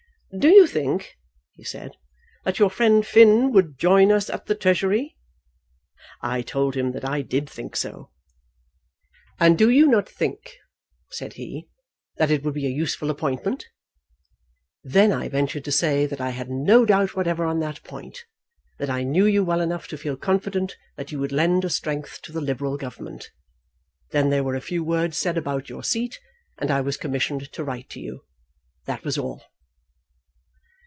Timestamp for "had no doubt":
16.29-17.13